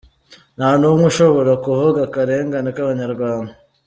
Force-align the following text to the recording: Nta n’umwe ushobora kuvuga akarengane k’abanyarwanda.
Nta 0.57 0.69
n’umwe 0.79 1.05
ushobora 1.11 1.51
kuvuga 1.65 1.99
akarengane 2.07 2.69
k’abanyarwanda. 2.75 3.51